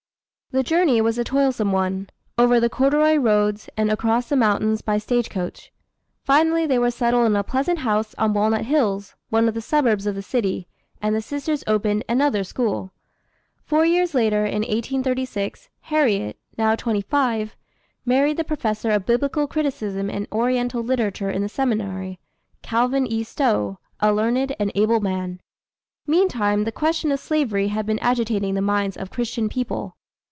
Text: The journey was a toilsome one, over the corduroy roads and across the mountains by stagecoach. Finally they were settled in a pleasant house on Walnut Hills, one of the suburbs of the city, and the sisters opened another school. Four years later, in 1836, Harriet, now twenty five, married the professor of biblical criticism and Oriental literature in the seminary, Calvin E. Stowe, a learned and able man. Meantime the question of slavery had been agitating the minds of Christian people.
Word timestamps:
The 0.53 0.63
journey 0.63 0.99
was 0.99 1.17
a 1.17 1.23
toilsome 1.23 1.71
one, 1.71 2.09
over 2.37 2.59
the 2.59 2.67
corduroy 2.69 3.15
roads 3.15 3.69
and 3.77 3.89
across 3.89 4.27
the 4.27 4.35
mountains 4.35 4.81
by 4.81 4.97
stagecoach. 4.97 5.71
Finally 6.25 6.65
they 6.67 6.77
were 6.77 6.91
settled 6.91 7.25
in 7.27 7.37
a 7.37 7.41
pleasant 7.41 7.79
house 7.79 8.13
on 8.17 8.33
Walnut 8.33 8.65
Hills, 8.65 9.15
one 9.29 9.47
of 9.47 9.53
the 9.53 9.61
suburbs 9.61 10.05
of 10.05 10.13
the 10.13 10.21
city, 10.21 10.67
and 11.01 11.15
the 11.15 11.21
sisters 11.21 11.63
opened 11.67 12.03
another 12.09 12.43
school. 12.43 12.91
Four 13.63 13.85
years 13.85 14.13
later, 14.13 14.45
in 14.45 14.55
1836, 14.55 15.69
Harriet, 15.83 16.37
now 16.57 16.75
twenty 16.75 17.01
five, 17.03 17.55
married 18.05 18.35
the 18.35 18.43
professor 18.43 18.89
of 18.91 19.05
biblical 19.05 19.47
criticism 19.47 20.09
and 20.09 20.27
Oriental 20.33 20.83
literature 20.83 21.29
in 21.31 21.43
the 21.43 21.47
seminary, 21.47 22.19
Calvin 22.61 23.07
E. 23.07 23.23
Stowe, 23.23 23.77
a 24.01 24.11
learned 24.11 24.53
and 24.59 24.69
able 24.75 24.99
man. 24.99 25.39
Meantime 26.05 26.65
the 26.65 26.73
question 26.73 27.09
of 27.13 27.21
slavery 27.21 27.69
had 27.69 27.85
been 27.85 27.99
agitating 27.99 28.55
the 28.55 28.61
minds 28.61 28.97
of 28.97 29.09
Christian 29.11 29.47
people. 29.47 29.95